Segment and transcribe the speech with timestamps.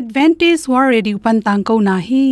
[0.00, 2.24] advantage war ready upan tang ko na hi.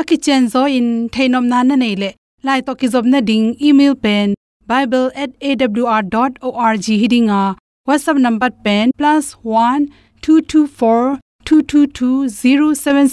[0.00, 0.88] Aki chen zo in
[1.18, 2.10] thainom na na nei le.
[2.48, 4.28] Lai to ki job na ding email pen
[4.72, 7.42] bible@awr.org hidinga.
[7.88, 9.82] Whatsapp number pen plus one
[10.26, 11.02] two two four
[11.44, 13.06] two two two zero seven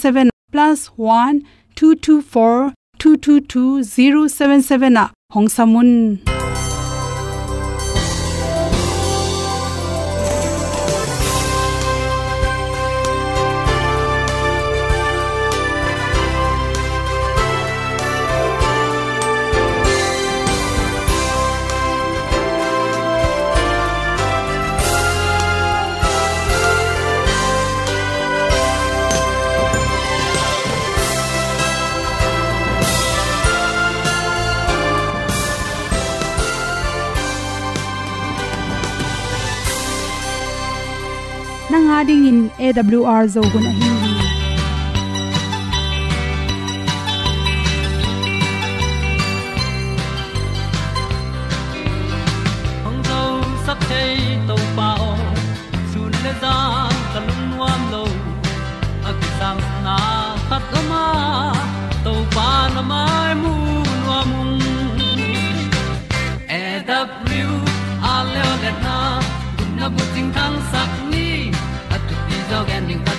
[41.74, 44.23] nanga dingin awr zo gun a hi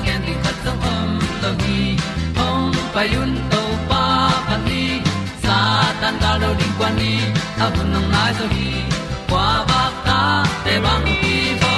[0.00, 1.10] tu ti zo gen di khat song om
[1.42, 1.96] lo gi
[2.38, 4.02] hong pa yun to pa
[4.48, 5.02] pan ni,
[5.42, 5.58] sa
[6.00, 7.12] tan ga lo ding kwan ni,
[7.64, 8.68] a bu nang mai so hi
[9.30, 10.20] kwa ba ta
[10.64, 11.72] te bang ki bo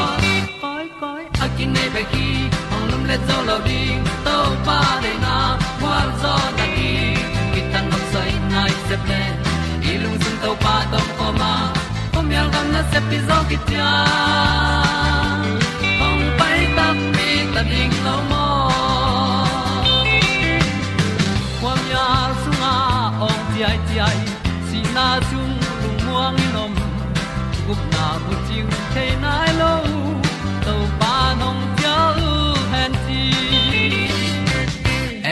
[0.62, 2.28] koi koi a kin nei be ki
[2.70, 5.36] hong lum le zo lo ding to pa de na
[5.80, 6.92] kwa zo ta ki
[7.52, 9.22] ki tan nok sai nai se ple
[9.92, 11.52] ilung sun to pa tom ko ma.
[12.12, 13.90] Pom yal gam na se pi zo ki tia
[28.70, 29.72] bu chiu nai lo
[30.64, 31.96] to pa nong pia
[32.72, 33.22] han ti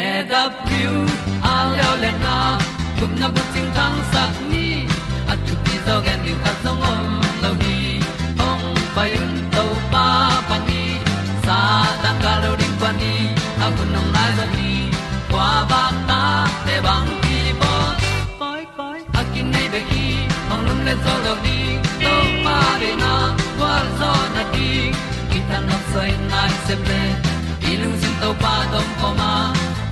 [0.04, 0.94] e da pru
[1.52, 2.36] a leo le na
[2.98, 4.66] gup na bu chiu tang sat ni
[5.32, 7.06] at tu ti zo gen ni at song om
[7.42, 7.76] lo ni
[8.48, 9.32] ong pa yun
[9.92, 10.82] pa ni
[11.44, 11.58] sa
[12.02, 13.14] ta ka lo ding pa ni.
[13.64, 14.70] A nong lai za ni
[15.32, 16.22] ba ta
[16.66, 17.72] te bang ki bo
[18.40, 20.06] koi koi a nei be ki
[20.52, 21.79] ong lum le zo lo ni
[26.70, 27.02] se ple
[27.72, 29.30] ilung sin to pa tom ko ma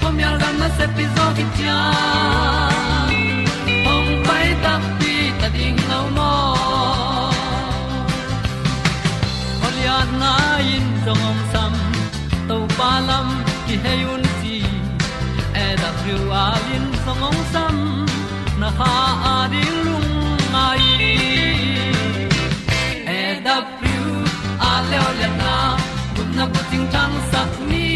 [0.00, 1.78] pom yal gam na se pi zo ki tia
[3.92, 6.32] ong pai ta pi ta ding lo mo
[9.66, 10.32] Olian na
[10.74, 11.74] in song om sam
[12.48, 13.28] to pa lam
[13.66, 14.56] ki hay un ti
[15.64, 17.76] e da thru a lin song om sam
[18.60, 18.94] na ha
[19.32, 20.07] a di lung
[26.78, 27.20] kun na bu
[27.54, 27.86] ting ni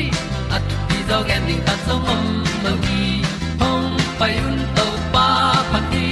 [0.56, 2.24] at ti zo gen ding ta som mom
[2.62, 3.02] mo gi
[3.60, 5.26] hong pai un to pa
[5.72, 6.06] pa ti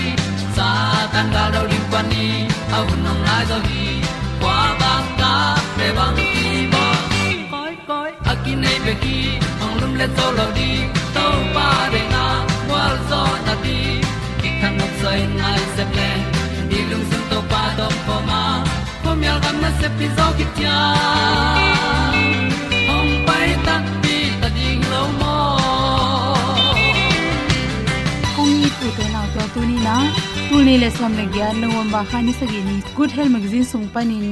[0.56, 0.68] sa
[1.12, 2.26] tan ga do ri pa ni
[2.76, 3.86] au nong lai do gi
[4.42, 5.32] kwa ba ta
[5.76, 6.30] pe bang ti
[6.72, 6.84] bo
[7.52, 9.18] koi koi a ki nei be ki
[9.60, 10.70] hong lum le to lo di
[11.16, 12.24] to pa de na
[12.70, 13.78] wa zo na ti
[14.40, 16.10] ki kan nok sai nai se ple
[16.70, 18.42] ni lung sun to pa do po ma.
[19.02, 20.78] Po mi al gam na se pi zo ki tia
[29.90, 29.98] na
[30.48, 33.86] tu le som le gya no ba kha ni sagi ni good health magazine sung
[33.94, 34.26] panin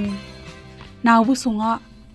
[1.04, 1.70] naw bu sunga,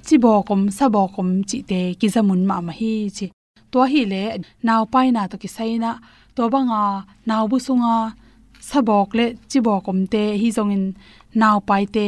[0.05, 3.25] chi bo kom sa bo kom chi te, ki zamun ma ma hi, chi.
[3.71, 4.23] To hi le
[4.67, 5.91] naw pai na to ki sai na.
[6.35, 6.81] To banga
[7.29, 7.95] naw bu sunga
[8.69, 10.85] sabok le chibok kom te, hi zong in
[11.41, 12.05] naw pai te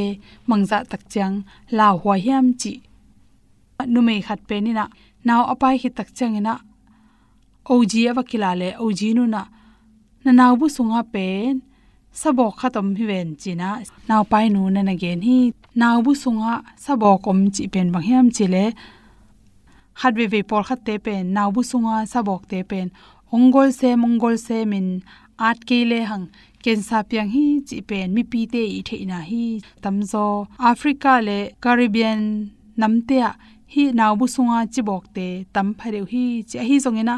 [0.49, 1.35] mangza tak chang
[1.77, 2.73] la hwa hiam, chi.
[3.93, 4.85] Nu me khat pe ni na.
[5.27, 6.53] Naw apai hi tak chang ina.
[7.73, 9.41] Og awakila le og nu na
[10.25, 11.53] na naw bu sunga pen
[12.21, 13.69] sabok khatom hi ven china
[14.09, 15.37] naw pai nu na na gen hi
[15.81, 16.53] naw bu sunga
[16.85, 18.65] sabok om chi pen bang hiam chi le
[19.99, 22.87] khat ve ve por khat te pen naw bu sunga sabok te pen
[23.35, 24.87] ongol se mongol se min
[25.49, 26.25] at ke le hang
[26.63, 29.45] ken sa piang hi chi pen mi pi te i the na hi
[29.83, 30.25] tamzo
[30.71, 32.21] africa le caribbean
[32.79, 33.31] namte a
[33.73, 37.15] hi naw bu sunga chi bok te tam phare hi chi hi zong ena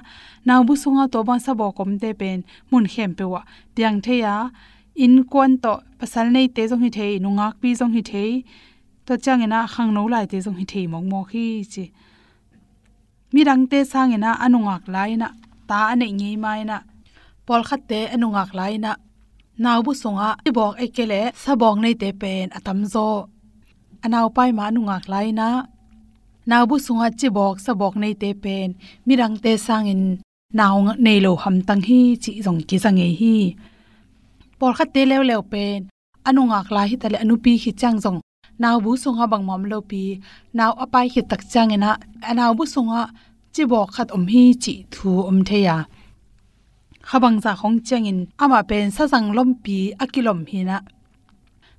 [0.47, 2.39] naw bu sunga to ba sa bok kom te pen
[2.69, 3.41] mun khem pe wa
[3.75, 4.35] piang the ya
[4.97, 8.23] in kon to, pasal nei te zong hi the nu ngak pi zong hi the
[9.05, 11.85] to chang ena, khang no lai te zong hi the mong mo khi chi.
[13.33, 15.27] Mi rang te sang sangena anungak lai na,
[15.69, 16.77] ta ane ngi mai na.
[17.45, 18.91] Pol khat te, anungak lai na.
[19.63, 23.07] Naw bu sunga i bok ekele sa bok nei te pen atam zo.
[24.05, 25.47] Anaw pai ma nungak lai na
[26.49, 28.69] naw bu sunga chi bok sabok nei te pen.
[29.07, 30.03] Mirang te sangin
[30.59, 33.35] naw nei lo ham tang hi chi jong ki sange hi.
[34.59, 35.79] Por khat te lew lew pen.
[36.27, 38.19] Anungak lai hi tale anupi hi chang jong
[38.61, 40.03] naw bu sunga bang mom lo pi.
[40.57, 41.91] Naw apai hi tak chang ena.
[42.29, 43.01] Anaw bu sunga
[43.53, 45.77] chi bok khat om hi chi thu om the ya.
[47.09, 50.77] Khabang za khong changin ama pen sa sang lom pi akilom hi na.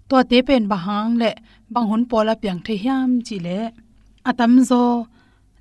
[0.08, 1.30] To te pen bahang le
[1.72, 3.58] bang hun pola piang the hiam chi le
[4.30, 4.82] atam zo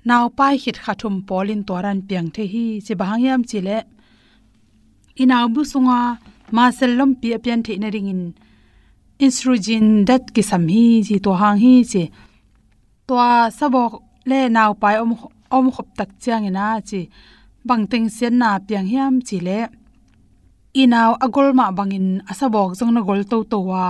[0.08, 3.68] naw pai hit khathum polin toran piang the hi che bahang yam chi in
[5.22, 6.00] inaw bu sunga,
[6.54, 8.22] ma sel lom pi apian the na ringin.
[9.24, 12.04] Instrujin dat ki sam hi ji to hang hi che
[13.06, 13.14] to
[13.58, 13.92] sabok
[14.30, 15.10] le naw pai om
[15.56, 17.00] om khop tak chang ina chi.
[17.68, 19.58] Bang teng sen na piang hiam chile
[20.82, 23.84] inaw agol ma bangin asabok jong na gol to to wa.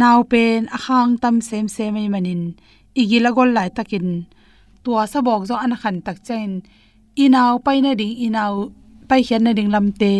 [0.00, 2.42] Naw pen akhang tam sem sem mai manin
[3.00, 4.06] igila gol lai takin
[4.84, 6.50] tua sa bok zo an khan tak chen
[7.24, 8.54] inaw pai na ding inaw
[9.08, 10.12] pai hian na ding lamte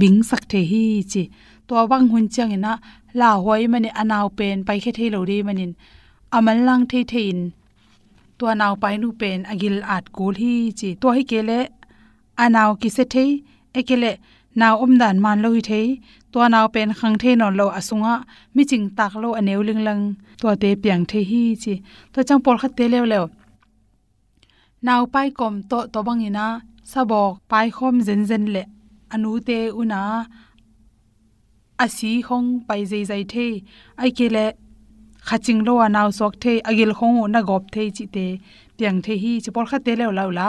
[0.00, 1.22] bing sak the hi chi
[1.66, 2.72] to wang hun chang ina
[3.20, 5.72] la hoi mani anaw pen pai khe thei lo ri manin
[6.36, 7.38] amal lang thei thein
[8.38, 11.58] to naw pai nu pen agil at kul hi chi to hi kele
[12.44, 13.30] anaw ki se thei
[13.78, 14.12] ekele
[14.60, 15.86] naw om dan man lo hi thei
[16.36, 18.14] ตัวนาวเป็นขังเทนอนเราอสุงะ
[18.56, 20.00] มิจิงตักโลอเนวลิงลัง
[20.40, 21.72] ตัวเตเปียงเทฮีจี
[22.12, 23.24] ตัวจังปอลคัดเตเลวเลว
[24.86, 26.46] นาวไปกอมโตตบังอินะ
[26.90, 28.66] สะบอกไปคอมเซนเซนเละ
[29.12, 30.02] อนุเตอุนา
[31.80, 33.34] อาศีองไปใจใจเท
[33.98, 34.52] ไอเกเะ
[35.28, 38.18] ขัดจิงโลอนาวสอกเทอกิลคงนากอบเทจิเต
[38.74, 40.48] เปียงเทฮีจิปอลคัดเตเลวเลวละ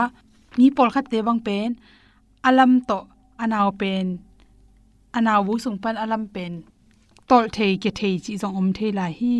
[0.59, 1.69] นี่ปอลคัดเตบังเป็น
[2.45, 2.91] อลัมโต
[3.39, 4.05] อนาวเป็น
[5.63, 6.53] sung pan alam pen
[7.29, 9.35] tol thei ke thei chi jong om thei la hi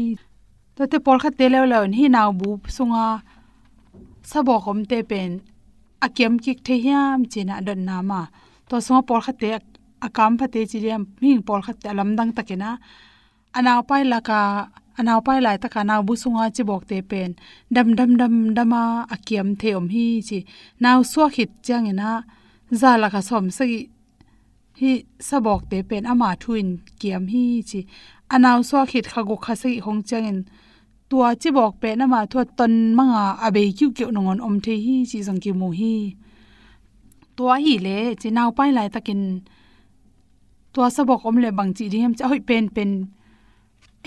[0.76, 3.06] to te por khat te lew law hi naw bu sunga
[4.30, 5.32] sabo khom te pen
[6.06, 8.22] akem kik the hiam china don na ma
[8.70, 9.50] to so por khat te
[10.06, 12.72] akam phate chi riam ming por khat te lam dang takena
[13.58, 14.40] anaw pai la ka
[15.00, 17.30] anaw pai lai ta kana bu sunga chi bok te pen
[17.76, 18.84] dam dam dam dama
[19.16, 20.40] akiam the om hi chi
[20.84, 22.10] naw so khit chang ina
[22.80, 23.80] za la ka som sagi
[24.80, 24.92] hi,
[25.28, 26.70] sabok te pen ama thuin
[27.00, 27.80] kiam hi chi.
[28.34, 30.40] Anaw so khit khago khasei hong changin
[31.10, 34.76] tua chi bok pe na ma thua ton manga abe kyu kyu nongon om the
[34.86, 35.96] hi chi jang ki mu hi.
[37.38, 39.22] Tua hi le chi naw pai lai takin.
[40.74, 42.92] Tua sabok om le bang chi rim cha hoi pen pen.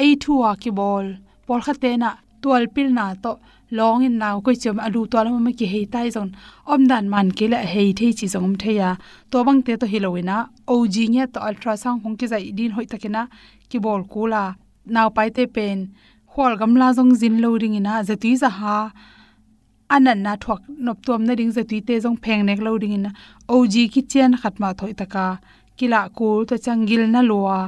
[0.03, 1.07] Ei thua ki bol.
[1.47, 2.11] Por khate na
[2.43, 3.33] tual pil na to
[3.71, 6.31] long in naw koi chom alu to la ma ki hei tai zon
[6.73, 8.91] om dan man ke la hei thei chi zong the ya
[9.31, 10.37] to bang te to hilowina
[10.73, 13.23] og nge to ultrasound hong ki zai din hoi takena
[13.71, 14.43] ki bol kula
[14.95, 15.79] naw pai te pen
[16.33, 18.79] khol gamla jong jin lo ring ina zatui za ha.
[19.95, 23.11] Anan na thok nop tom na ring zatui te jong pheng nek lo ring ina
[23.55, 25.27] og ki chen khatma thoi taka
[25.79, 27.59] kila kul to changil na lowa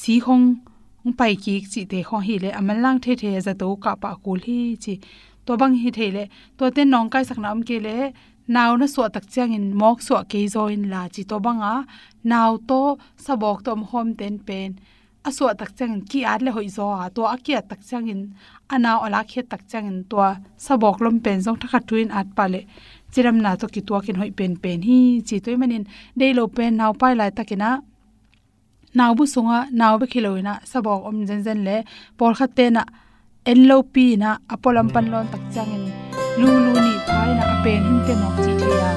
[0.00, 0.46] si hong
[1.18, 4.38] pai ki chi te kho hi le amal the the za to ka pa kul
[4.46, 4.94] hi chi
[5.48, 6.24] to bang hi the le
[6.58, 7.96] to te nong kai sak nam ke le
[8.54, 11.72] naw na so tak chang in mok so ke zo in la chi to banga
[12.30, 12.80] naw to
[13.24, 14.70] sabok tom hom ten pen.
[15.28, 18.20] Aso tak chang ki at le hoi zo a, to akia tak chang in
[18.74, 20.16] ana ola khe tak chang in to
[20.66, 22.60] sabok lom pen jong thakha tuin at pale
[23.12, 25.84] chiram na to ki to kin hoi pen pen hi, chi toy manin
[26.18, 27.70] dei lo pen naw pai lai takina
[28.98, 31.76] naw bu sunga, naw be khiloina sabok om zen zen le,
[32.18, 32.82] por khatte na
[33.50, 35.84] en lo pi na apolam pan lon tak changin
[36.40, 38.90] lu lu ni phai na apeng hin te nok chi thea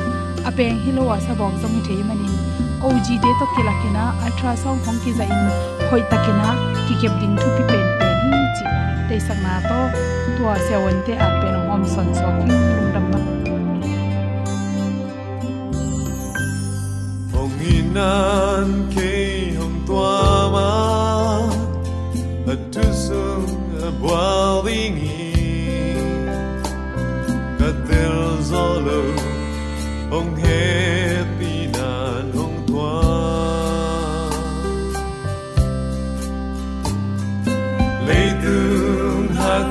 [0.50, 2.36] apeng hi lo wa sabok jong thei manin
[2.86, 5.46] og de to kilakina ultrasound hong ki za in
[5.88, 6.50] khoi takina
[6.86, 8.66] ki kep ding thu pi pen pen hi chi
[9.08, 9.80] te sakna to
[10.36, 13.20] tua se wan te at pen hom son so ki lung dam na
[17.34, 19.12] hong hinan ke
[19.60, 20.16] hong tua
[20.54, 20.70] ma
[23.92, 25.00] sung a boiling
[27.60, 29.02] katel zolo
[30.10, 33.02] hong happy nan hong tua
[38.08, 39.66] lấy tương hắc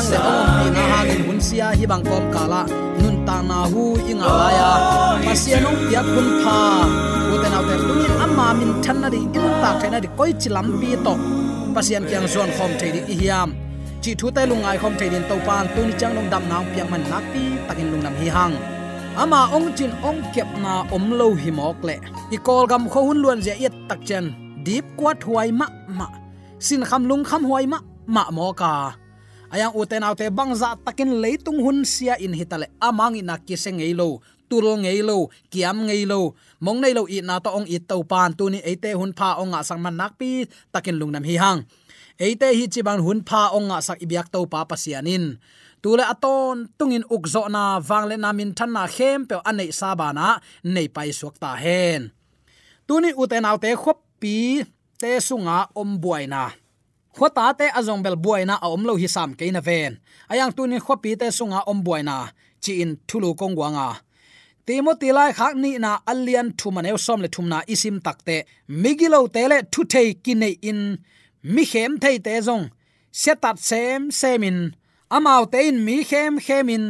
[0.00, 2.60] hang le ong pi na hang in hun sia hi bang kom kala
[3.00, 4.70] nun ta na hu inga la ya.
[5.24, 6.58] Pa sian pia kun pha.
[7.32, 9.98] U te nau te tu ni amma min than na ri in ta thai na
[10.04, 11.14] ri koi chilam bi to.
[11.74, 13.48] Pa sian kyang zon khom thei ri i hiam.
[14.02, 16.64] Chi thu te lungai khom thei din to pan tu ni chang nong dam nang
[16.72, 18.54] piang man nak pi takin lung nam hi hang.
[19.22, 21.96] Ama ong chin ong kep na om lo hi mok le.
[22.34, 24.24] I kol gam kho hun luan je yet tak chen.
[24.64, 25.66] Deep kwat huai ma
[25.98, 26.06] ma.
[26.66, 27.78] Sin kham lung kham huai ma
[28.14, 28.72] ma mo ka
[29.50, 32.70] ayang uten autte bangza takin leitung hun sia in hitale.
[32.78, 37.22] Amang ina kise ngei lo tul ngei lo kiam ngei lo mong nei lo i
[37.22, 39.94] na to ong i to pan tu ni ate hun pha ong a sang man
[39.94, 41.60] nak pi takin lungnam hi hang.
[42.18, 45.38] Ate hi chi bang hun pha ong a sak ibyak to pa pasianin.
[45.80, 51.10] Tule aton tungin ukzo na wangle namin than na khem pe anei sabana nei pai
[51.14, 52.12] suak ta hen.
[52.84, 54.60] Tuni uten autte khop pi
[55.00, 56.59] te sunga om buaina
[57.16, 59.92] khota te azong bel buaina a om lo hi sam ke na ven.
[60.30, 62.16] Ayang tuni khopi te sunga om buaina
[62.62, 63.88] chi in thulu kongwanga
[64.70, 68.36] timothy lai khak ni na alian thumanew som le thumna isim takte
[68.82, 70.80] migilo tele thu thei kine in.
[71.54, 72.64] Mi khem thei te zong.
[73.20, 74.58] Setat sem semin
[75.16, 76.84] amau te in mi khem khemin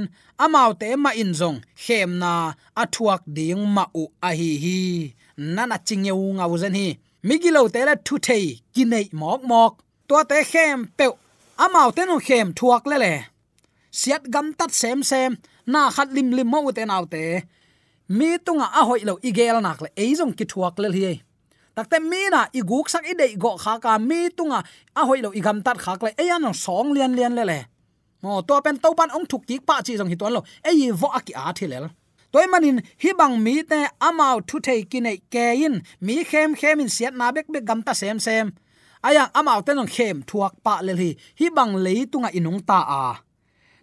[0.44, 1.58] amau te ma in zong.
[1.84, 2.32] Khem na
[2.82, 4.78] athuak ding ma u a hi hi.
[5.54, 6.88] Nana chingeu ngau zen hi.
[7.26, 9.74] Migilo tele thu thei kine mok mok
[10.10, 11.06] tua te khem pe
[11.64, 13.14] amau te no khem thuak le le
[13.98, 15.32] siat gam tat sem sem
[15.72, 17.22] na khat lim lim mo te nau te
[18.18, 21.12] mi tunga a hoi lo igel nak le eizong ki thuak le hi
[21.76, 24.58] takte mi na i guk sak i dei go kha ka mi tunga
[25.00, 27.58] a hoi lo i gam tat khak le eyan no song lian lian le le
[28.22, 30.40] mo to pen to pan ong thuk ki pa chi jong hi ton lo
[30.70, 31.86] ei vo aki a thilel
[32.32, 35.74] toy manin hi bang mi te amau thu thei ki nei ke in
[36.06, 38.46] mi khem khem in siat na bek bek gam ta sem sem
[39.06, 43.04] ayang amau tenong khem thuak pa le hi hi bang le tunga inung ta a.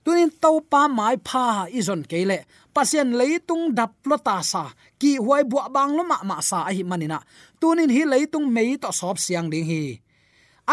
[0.07, 2.37] Tunin to pa mai pha izon kele
[2.75, 4.63] pasien leitung dap lota sa.
[4.99, 7.19] Ki huai bua bang lo ma ma sa hi manina.
[7.59, 9.83] Tunin hi leitung mei to sop siang ding hi.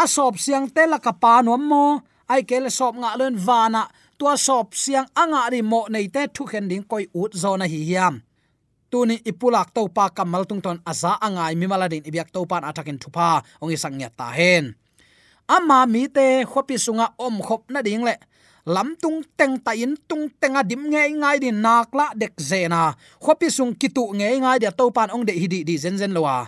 [0.01, 1.85] A sop siang te la ka pa nom mo.
[2.31, 3.83] Ai kele sop nga len vana
[4.17, 7.79] tua sop siang anga ri mo nei te thu khen ding koi ut zona hi
[7.89, 8.15] hiam
[8.95, 12.95] tuni ipulak to pa kamal tung ton aza angai mi maladin ibyak to pan atakin
[12.95, 14.71] thupa, ongi sangya ta hen.
[15.51, 18.15] Ama mi te khopi sunga om khop na ding le.
[18.63, 22.95] Lam tung teng ta in tung tenga dim nge ngai din nak la dek zena
[23.19, 26.47] khopi sung kitu nge ngai dia to pan ong de hidi di zen zen lowa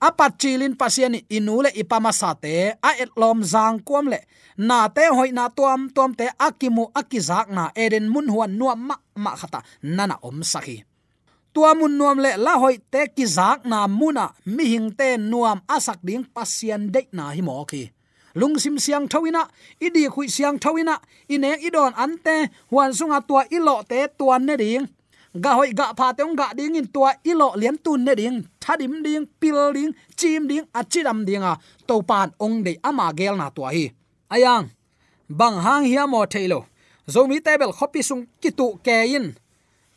[0.00, 4.22] apat chilin pasiani inule ipama sate a etlom zang kom le.
[4.56, 8.96] Na te hoi na tuam tuam te akimu akizak na, eden mun huan nuam ma
[9.18, 10.89] ma khata nana om sakhi
[11.54, 15.98] tua mun nuam le la hoi te kizak na muna, mi hing te nuam asak
[16.02, 17.82] ding pasien de na hi mo ki.
[18.34, 19.42] Lung sim siang thawina,
[19.86, 20.94] idi khui siang thawina,
[21.34, 22.36] ine idon ante
[22.70, 24.86] huan sunga tua ilo te tuan ne ding.
[25.44, 28.38] Ga hoi ga pha teong ga ding in tua ilo lian tu ne ding.
[28.62, 33.36] Thadim ding, pil ding, chim ding, achiram ding a to pan ong de ama gel
[33.36, 33.90] na tua hi.
[34.30, 34.70] Ayang,
[35.28, 36.60] bang hang hiamo thailo
[37.06, 39.34] zomi table khopi sung kitu ke in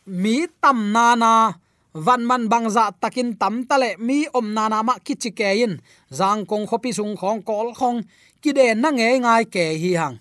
[0.06, 1.54] mi tam na na
[1.94, 5.74] van man bang za takin tam tale mi om na na ma kichi ke in
[6.12, 8.02] zang kong khopi sung khong kol khong.
[8.42, 10.18] Ki de na nge ngai ke hi hang.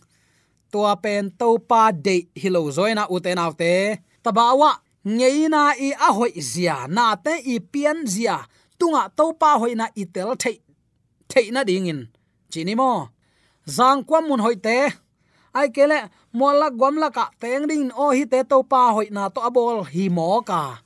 [0.72, 3.72] Tua pen to pa de hilo zoina uten autte
[4.24, 4.70] tabawa
[5.04, 6.76] ngeina i a hoi zia.
[6.88, 8.36] Na te i pian zia.
[8.78, 10.56] Tunga to pa hoi na i tel thei
[11.30, 12.00] thei na ding in.
[12.52, 12.90] Chini mo?
[13.76, 14.76] Zang kwam mun hoi te.
[15.58, 15.98] Ai kele
[16.32, 20.08] mola gomla ka teng ding o hi te to pa hoi na to abol hi
[20.08, 20.80] mo ka.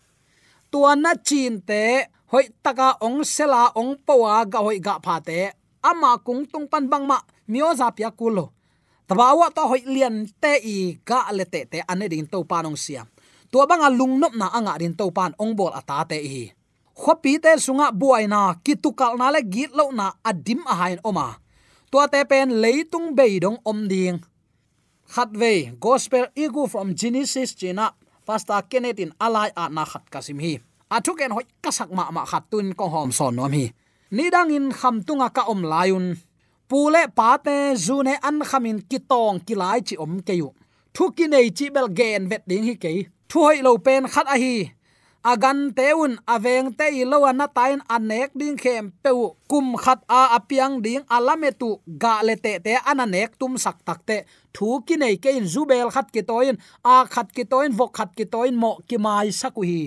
[0.70, 5.54] Tua na chin te hoi taka ong sela ong pawa ga hoi ga pha te.
[5.86, 8.50] Ama kung tung pan bang ma, mio za pia kulo.
[9.06, 12.74] Tabawa to hoi lian te i ga le te te ane ding to pa nong
[12.74, 13.06] siam
[13.46, 16.44] tua banga lung nop na anga rin to pan ong bol ata te hi
[16.96, 21.38] khopi te sunga buai na kitukal na le git lo na adim a hain oma.
[21.90, 24.18] Tua te pen leitung beidong om ding
[25.08, 27.90] khat về gospel igu from genesis, china,
[28.26, 30.58] pastor kenneth in alai a na khat kasim hi.
[30.90, 33.70] Athuken hoi kasak ma ma khat tun ko hom son nom hi.
[34.10, 36.16] Nidang in kham tunga ka om layun
[36.68, 40.48] pule pate zune an khamin kitong kilai chi om keyu
[40.94, 42.92] thu ki nei chi bel gen vet ding hi ke.
[43.28, 44.70] Thu hoi lo pen khat a hi
[45.32, 49.34] agan teun aveng te ilo lo na tain anek ding khem peu.
[49.50, 51.70] Kum khat a apiang ding alametu.
[52.02, 54.18] Ga le te te ananek tum sak tak te.
[54.54, 56.56] Thu ki nei ke in zubel khat ki toin.
[56.84, 59.82] A khat ki toin, vok khat ki toin, mo ki mai saku hi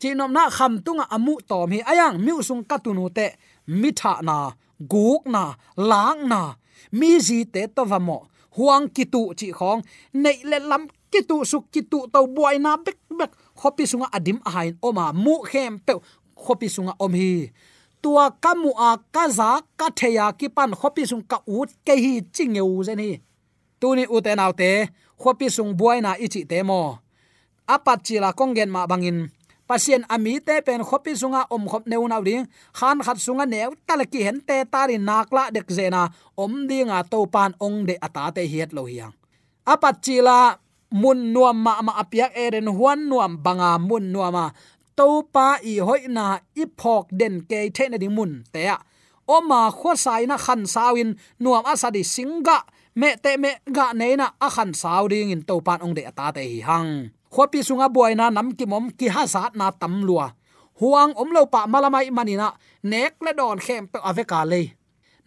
[0.00, 3.26] chinom na kham tunga amu tom hi ayang miu sung katunu te.
[3.80, 4.38] Mitha na,
[4.92, 5.44] guk na,
[5.90, 6.42] lang na.
[6.98, 8.18] Mi ji te to vamo
[8.58, 9.80] huang kitu chi khong.
[10.22, 14.74] Nei le lam kitu suk kitu to buai na bek bek khopi sunga adim ahain
[14.88, 15.92] oma mu khem pe
[16.44, 17.32] khopi sunga om hi
[18.02, 22.82] tua kamu a kaza ka theya ki pan khopi sung ka ut ke hi chingeu
[22.86, 23.12] zen hi
[23.80, 24.70] tuni uten autte
[25.18, 26.98] khopi sung buaina ichi te mo.
[27.74, 29.18] Apat chila kongen ma bangin.
[29.68, 32.44] Pasien ami te pen khopi sunga om khop neu naw ding
[32.78, 36.02] khan khat sunga neu talaki hen te tari nakla dek zena.
[36.42, 39.12] Om dinga to pan ong de ata te hiat lo hiang
[39.68, 40.56] apat chila
[40.90, 44.52] mun nuam ma ma apiak eren huan nuam banga mun nuama
[44.98, 48.76] to pa i hoi na i phok den ke the na ding mun te a.
[49.28, 52.58] O ma kho sai na khan sawin nuam asadi singa,
[52.96, 56.02] me te me ga nei na a khan saw ding in to pan ong de
[56.10, 56.90] ata te hi hang.
[57.30, 60.26] Khopi sunga boina nam ki mom ki ha sa na tam lua.
[60.80, 62.48] Huang om lo pa malamai manina
[62.82, 64.62] nek le don khem pe aveka le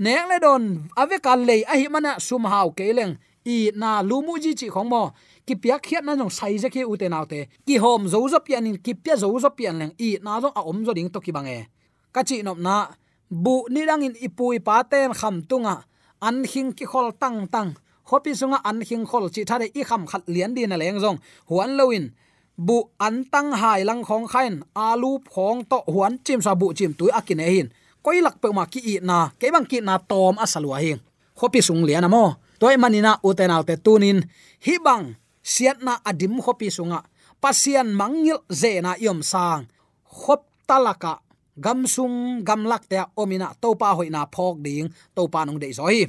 [0.03, 0.63] nek le don
[1.01, 3.13] aveka le a hi mana sum hau keleng
[3.45, 5.03] i na lumu ji chi khong mo
[5.45, 7.47] ki pia khiat na jong sai je ki u te nau te.
[7.65, 10.51] Ki hom zo zo pian in ki pia zo zo pian leng, i na zo
[10.55, 11.67] a om zo ding to ki bange
[12.11, 12.91] ka chi nop na,
[13.31, 15.75] bu ni dang in ipui pa ten kham tunga
[16.21, 17.71] an hing ki khol tang tang.
[18.09, 21.17] Hopi sunga an hing khol chi thare i kham khat lian din a leng zong.
[21.49, 22.11] Huan loin
[22.57, 26.91] bu an tang hai lang khong khain alu phong to huan chim sa bu chim
[26.93, 27.67] tui akine hin.
[28.03, 30.99] Koi lak pe ma ki i na, ke bang ki na tom asalwa hing.
[31.37, 34.19] Khopi sung lian amo toy manina uten autte tunin,
[34.65, 37.03] hi bang siat na adim khopi sunga.
[37.41, 39.67] Pasian mangil zena yom sang.
[40.05, 41.21] Khop talaka.
[41.59, 46.07] Gam sung, gam te omina topa hoina phok ding topa nong dei zo hi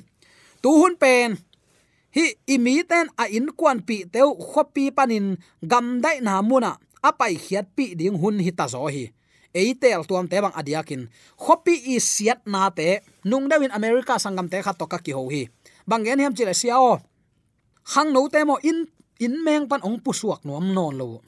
[0.62, 1.34] tu hun pen.
[2.14, 6.78] Hi imi ten a in kwan pi teu khopi panin gam dai na muna.
[7.02, 9.10] Apai khiat pi ding hun hi ta zo hi
[9.52, 11.08] eitel tuam te bang adiakin.
[11.36, 13.04] Khopi i siat na te.
[13.24, 15.48] Nung dawin america sangam te kha to ka ki ho hi.
[15.86, 17.00] Bangen hem chile siao.
[17.92, 18.88] Hang no te mo in
[19.24, 21.20] in meng pan ong pusuak nuam non lo.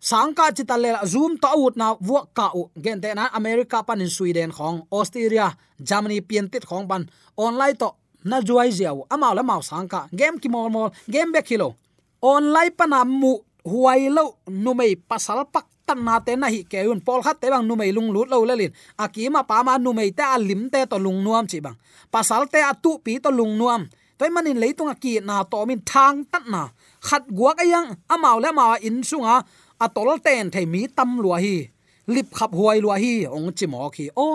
[0.00, 2.68] Sangka chita le zoom to out na wo ka u.
[2.84, 5.46] Gen te na america pan in sweden khong, australia,
[5.88, 7.02] germany pian tit khong ban
[7.36, 7.88] online to
[8.24, 9.06] na juai jiao.
[9.10, 10.08] Ama la mau sangka.
[10.12, 11.76] Game ki mol mol, game back kilo
[12.24, 16.80] online pana mu huai lo nu mei pasal pak tan na te na hi ke
[16.88, 17.00] un.
[17.00, 20.10] Pol khat te bang nu mei lung lut lo lelin akima pa ma nu mei
[20.12, 21.76] te alim te to lung nuam chi bang.
[22.12, 23.84] Pasal te atu pi to lung nuam.
[24.18, 26.68] Toy manin leitung ki na to min thang tat na
[27.06, 29.34] khat guak ayang amau à le ma in sunga
[29.84, 31.56] atol à ten thei mi tam lua hi
[32.14, 34.28] lip khap huai lua hi ong chi mo khi o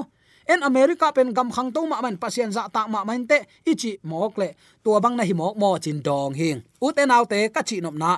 [0.52, 3.38] en america pen gam khang to ma man pasien za ta ma man te
[3.72, 4.48] ichi mok le
[4.84, 7.78] tua bang na hi mok mo chin dong hing u te nau te ka chi
[7.86, 8.12] nop na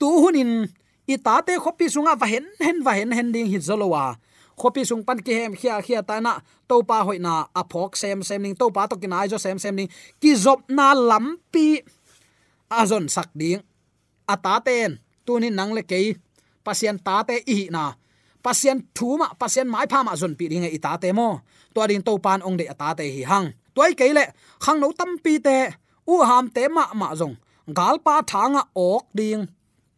[0.00, 0.50] tu hunin
[1.12, 4.04] i ta te khopi sunga va hen hen va hen hen ding hi zolowa
[4.60, 6.32] khopi sung pan ki hem khia khia ta na
[6.68, 9.38] to pa hoi na a à phok sem sem ning to pa to kinai jo
[9.44, 11.66] sem sem ning ki zop na lampi
[12.80, 13.60] azon sak ding
[14.34, 14.90] ata ten
[15.26, 16.06] tunin nang le kei.
[16.64, 17.84] Pasien ta te i na.
[18.44, 21.28] Pasien thuma, pasien mai pha ma zon pi ding e ta te mo.
[21.74, 23.46] To ding to pan ong de ata te hi hang.
[23.74, 24.24] Toy ke le
[24.64, 25.56] khang no tam pi te,
[26.12, 27.34] u ham te ma ma zong.
[27.78, 29.42] Gal pa thanga ok ding.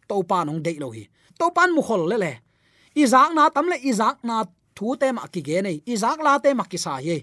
[0.09, 1.05] To pan ong de lo hi.
[1.38, 2.33] To pan mu khol le le.
[3.03, 4.37] Izak na tam le, izak na
[4.77, 5.77] thu te ma ki ge nei.
[5.92, 7.16] Izak la te ma ki sa ye.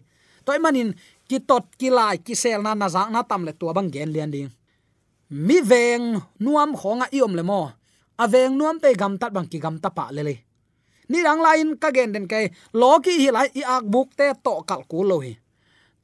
[0.45, 0.89] Toy manin,
[1.29, 4.09] ki tot, ki lai, ki sel na na zak na tam le tua bang gen
[4.15, 4.49] lian ding
[5.29, 7.69] mi veng nuam khonga iom le mo.
[8.17, 10.35] Aveng nuam pe gam tat bang ki gam ta pa le le.
[11.09, 14.53] Ni rang lain ka gen den kai loki hi lai i ak buk te to
[14.69, 15.33] kal ku lo hi.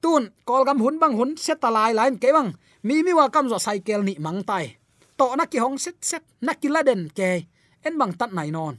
[0.01, 2.53] Tun, kol gam hun bang hun set ta lai lain ke bang.
[2.83, 4.65] Mi mi wa kam zo cycle ni mang tai.
[5.17, 7.31] To na ki hong set set na ki la den ke.
[7.85, 8.75] En bang tat nai non.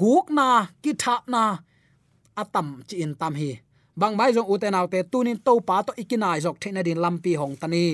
[0.00, 1.56] Guk na, ki tha na
[2.36, 3.50] atam chi in tam hi.
[4.00, 7.56] Bang bai jong uten autte tunin to pa to ikinai jok thena din lampi hong
[7.60, 7.84] tani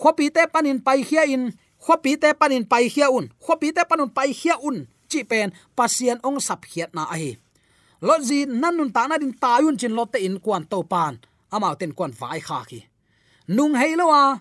[0.00, 1.52] khopi te panin pai khia in
[1.84, 6.18] khopi te panin pai khia un khopi te panun pai khia un chi pen, pasien
[6.26, 7.38] ong sap khiat na ai
[8.00, 11.18] lo ji nanun ta na din tayun chin lotte in kwan to pan.
[11.52, 12.80] Amao ten kwan vai kha ki.
[13.48, 14.38] Nung hei lo wa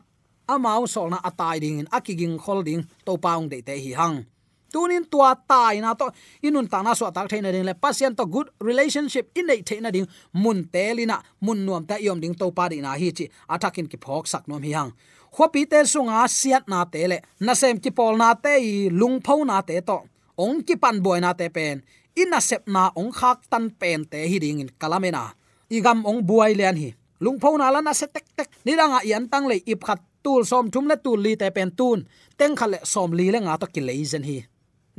[0.48, 4.26] amao sol na atai ding in akiging holding to paung de te hi hang.
[4.74, 6.12] Tunin tua tai na to
[6.44, 9.92] inun ta na so tak theina ding le, pasien to good relationship in nei theina
[9.92, 13.88] ding, mun telina mun nuam ta yom ding to pa di na hi chi atakin
[13.88, 14.92] ki phok sak nom hi hang
[15.36, 19.18] khopi te sunga siat na te le na sem ki pol na te i lung
[19.26, 19.98] phau na te to
[20.40, 21.84] ong ki pan boy na te pen
[22.16, 25.24] ina sep na ong khak tan pen te hi ding in kalamena
[25.78, 26.90] igam ong buai lian hi
[27.24, 30.00] lung phau na la na se tek tek ni ranga yan tang le ip khat
[30.24, 32.00] tul som thum le tul li te pen tun
[32.40, 34.38] teng khale som li le nga to ki leizen hi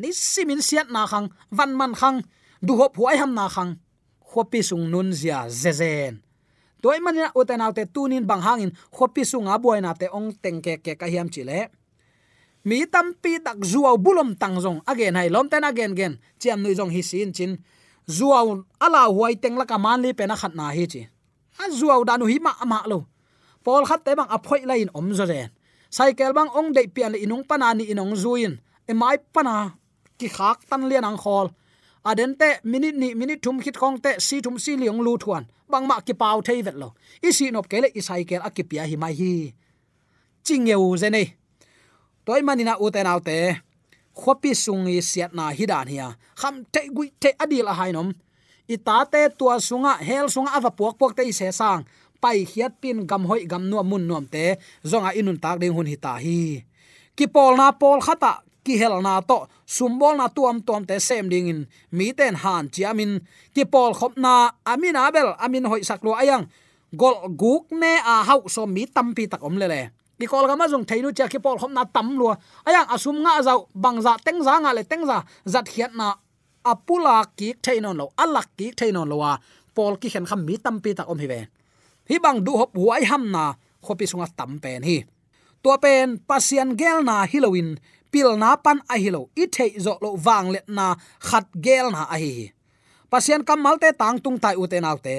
[0.00, 2.18] ni simin siat na khang van man khang
[2.66, 3.72] du hop huai ham na khang
[4.28, 6.25] khopi sung nun zia zezen
[6.86, 10.94] toy mania uten autte tunin bang hangin, khopi sunga boina te ong teng ke ke
[10.94, 11.66] ka hiam chile.
[12.62, 16.62] Mi tam pi tak zuaw bulom tang zong, again, hai, lom ten again gen chiam
[16.62, 17.58] nui zong hi sin chin.
[18.06, 21.02] Zuaw, ala huai teng la ka man li pe na khat na hi chi.
[21.58, 23.10] A zuaw da nu hi ma ma lo.
[23.66, 25.50] Pol khat te bang aphoi lain om zo ren
[25.90, 28.62] cycle bang ong dei pian le inung pana ni inong zuin.
[28.86, 29.74] E mai pana
[30.18, 31.50] ki khak tan lian ang khol
[32.10, 35.44] aden te, minute ni, minute thum khit khong te, si thum si liong lu thuan.
[35.70, 36.88] Bang ma ki pau thei vet lo.
[37.26, 39.32] I si nop kele i cycle akipia hi mai hi.
[40.44, 41.22] Chingeu zene
[42.26, 43.36] toy manina uten autte
[44.20, 46.08] khopi sungi siat na hidan hia.
[46.40, 48.08] Kham te gui te adil a hainom
[48.68, 51.86] ita te tua sunga, hel sunga ava puak puak te se sang.
[52.20, 55.86] Pai khiat pin gam hoi gam nu mun nuam te, zonga inun tak ding hun
[55.86, 56.64] hita hi.
[57.16, 59.46] Ki pol na pol khata ki hel na to.
[59.62, 61.60] Sumbol na tuam tuam te sem ding in.
[61.94, 63.22] Mi ten han chiamin.
[63.54, 66.50] Ki pol khop na, amin, abel, amin, hoi saklo ayang.
[66.90, 69.82] Gol guk ne a hau so mi tampi tak om le le.
[70.18, 72.34] Ki kol gama jong thainu cha ki pol khop na tam lo
[72.66, 76.14] ayang, asum nga zau bangza tengza nga le tengza zat khiat na
[76.64, 79.38] apula ki thainon lo alak ki thainon lo wa.
[79.76, 81.40] Pol ki khen kham mi tam pi tak om hi ve.
[82.08, 85.04] Hi bang du hop huai ham na khopi sunga tam pen hi.
[85.66, 87.74] To pen, pasian gel na Halloween
[88.12, 90.86] pil na pan a hilo i thei zo lo wang let na
[91.28, 92.34] khat gel na a hi
[93.10, 95.16] pasien kamal te tang tung tai uten autte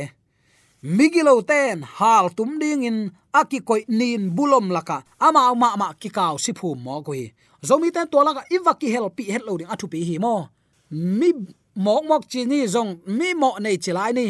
[0.81, 6.09] migilo ten, hal tum ding in aki koi nin bulom laka, ama ma ma ki
[6.09, 7.33] kaw si phu mo ko hi.
[7.67, 10.49] Zomi ten to laka iwaki hel pi het lo ding athu pi hi mo.
[10.89, 11.29] Mi
[11.75, 14.27] mok mok chi ni zong, mi mo nei chilai ni.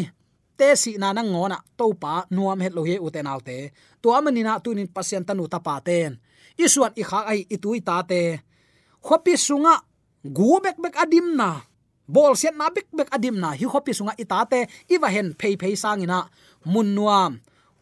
[0.58, 3.70] Te si na na ngona, to pa nuam het lo he uten autte
[4.02, 6.18] to amani na tunin pasien tanu ta pa ten.
[6.58, 8.40] Isuan i kha ai itui ta te
[9.06, 9.74] khopi sunga
[10.24, 11.50] gu bek bek adim na.
[12.08, 13.52] Bol set na bek bek adim na.
[13.58, 16.28] Hi khopi sunga itate iwa hen phei phei sangina
[16.64, 17.32] mun nuam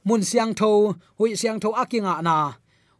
[0.07, 2.55] mun siang tho, hui siang tho akinga na.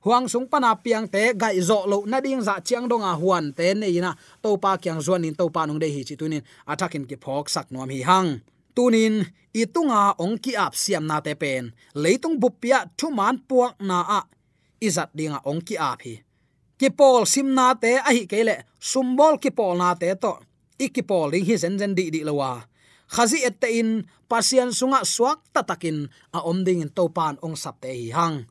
[0.07, 3.75] Huang sung pana piang te, gai zo lo na ding za chiang donga huan te
[3.75, 7.05] nei na to pa kyang zuan in to pa nong de hi chi tunin atakin
[7.11, 8.31] ki phok sak nuam hi hang.
[8.77, 11.75] Tunin itunga ong ki ap siam na te pen.
[12.03, 14.21] Leitung bupia thuman puak na a.
[14.87, 16.26] Izat dinga ong ki ap hi
[16.79, 20.37] ki pol sim na te a hi kele sumbol ki pol na te to.
[20.79, 22.61] Ikipol ding hi zen zen di di lawa
[23.09, 27.89] khazi ette in, pasian sunga swak tatakin, a om ding in topan ong sap te
[27.89, 28.45] hi hang.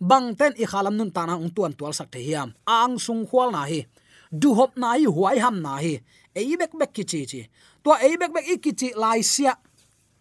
[0.00, 3.52] Bang ten i khalam nun tana ong tuan tual sak the hiam ang sung khwal
[3.52, 3.86] na hi.
[4.30, 6.00] Du hop na hi huai ham na hi.
[6.34, 7.42] Ei bek bek ki chi chi.
[7.84, 9.54] To ei bek bek ikichi lai sia.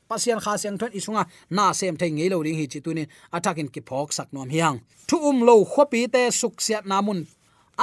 [0.07, 3.71] Pasian kha siang thon isunga na sem thei ngei lo ring hi chi tunin, atakin
[3.73, 4.77] ki phok sak nom hiang
[5.11, 7.27] thu um lo khopi te suk siat namun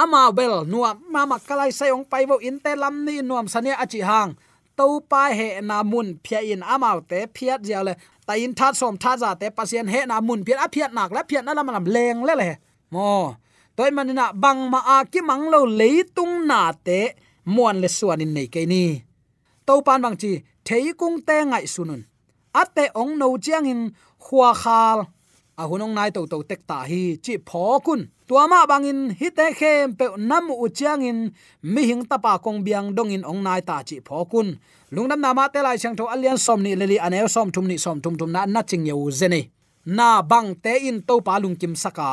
[0.02, 4.32] ama bel nuam mama kalai sayong paibo in te lam ni nuam sania achi hang.
[4.78, 7.94] To pa he na mun phia in amau te, phiat jiao le.
[8.26, 10.58] Ta in that som tha za te, pasien he na mun phiat.
[10.64, 12.50] A phiat nak la phiat na lam lam leng le le.
[12.92, 13.36] Mo.
[13.76, 17.00] Toy manina bang ma a ki mang lo leitung na te,
[17.54, 18.84] muan le suan in nei ke ni.
[19.66, 20.32] To pan bang chi,
[20.66, 22.02] thei kung te ngai sunun.
[22.60, 23.82] Ate ong no chiang in
[24.24, 24.98] khua khal
[25.58, 28.00] a hunong nai to to tek ta hi, chi pho kun.
[28.28, 31.18] Tua ma bangin hi te khem pe nam u chiang in,
[31.72, 34.48] mi hing ta pa kong biang dong in ong nai ta chi pho kun.
[34.94, 37.76] Lungnam na ma te lai chang tho alian som ni leli ane som thum ni
[37.84, 39.40] som thum thum na na ching yeu zene
[39.84, 42.08] na bang te in to pa lung kim saka.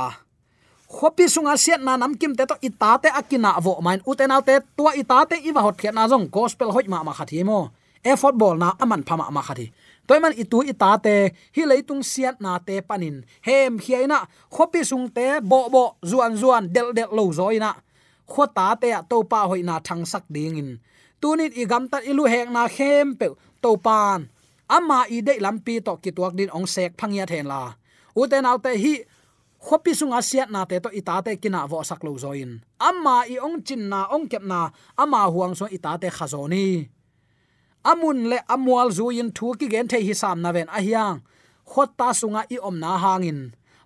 [0.95, 4.91] Khopi sunga siat na nam kim te to itate akina vo main uten te tua
[5.01, 7.59] itate iwa hot khiat na jong gospel hoi ma ma khathi mo.
[8.03, 9.67] E football na aman phama ma khathi
[10.07, 13.25] toy man itu ita te, hi leitung siat na te panin.
[13.41, 17.75] Hem khiaina khopi sung te, bo bo, zuan zuan, del del lo zoina
[18.25, 20.69] khota te to pa hoina thang sak ding in.
[21.21, 23.27] Tunin igam gam tat ilu hek na khem pe
[23.61, 24.29] to pan.
[24.69, 27.73] Ama i de lampi to ki tuak din ong sek phangya then la.
[28.15, 29.03] Uten autte hi,
[29.65, 33.41] khopi sunga siat na te to ita te kina vo sak lo zoin amma i
[33.41, 36.85] ong chin na, ong kep na, ama huang so ita te khazoni
[37.91, 41.17] amun le amwal zuin thu ki gen the hi sam na ven a hiang.
[41.71, 43.39] Khotta sunga i om na hangin.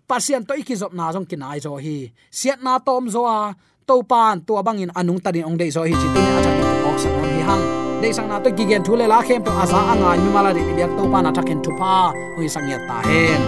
[0.10, 1.98] Pasien to ikizop na jong kinai zo hi.
[2.38, 3.40] Siat na tom zo a.
[3.88, 5.94] To pan to bangin anung tadin ong dei zo hi.
[6.02, 6.58] Chitin a chak
[6.88, 7.64] ok sa on hi hang.
[8.02, 10.52] Dei sang na to ki gen thu le la khem to asa anga nyu mala
[10.58, 11.94] de biak to pan athaken thu pa.
[12.36, 13.42] Hui sang ya ta hen.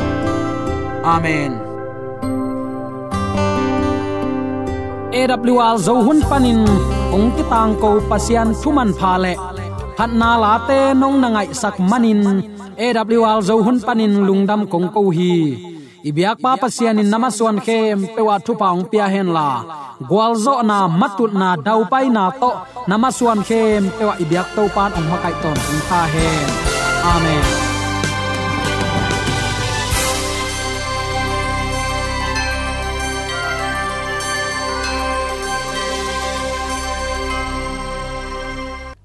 [1.13, 1.51] Amen.
[5.19, 6.61] AWR zo hun panin.
[7.15, 9.33] Ong ki tang ko pasian thuman pha le
[10.01, 12.21] hát na la te nong na ngai sak manin.
[13.29, 15.33] Awl zo hun panin lungdam kong ko hi.
[16.09, 19.49] Ibyak pa pasianin namaswan khem pewa thu paung pia hen la.
[20.09, 22.51] Gwalzo na matut na dau pai na to.
[22.89, 26.47] Namaswan khem pewa ibyak to pan ong makai ton ong tha hen.
[27.13, 27.70] Amen.